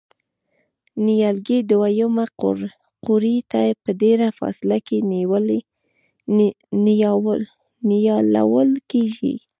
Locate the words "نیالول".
7.89-8.71